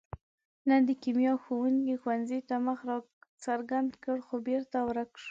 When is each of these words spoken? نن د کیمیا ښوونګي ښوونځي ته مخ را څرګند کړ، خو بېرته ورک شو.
نن 0.67 0.81
د 0.89 0.91
کیمیا 1.03 1.33
ښوونګي 1.43 1.95
ښوونځي 2.01 2.39
ته 2.49 2.55
مخ 2.65 2.79
را 2.89 2.97
څرګند 3.45 3.91
کړ، 4.03 4.17
خو 4.27 4.35
بېرته 4.47 4.77
ورک 4.87 5.11
شو. 5.23 5.29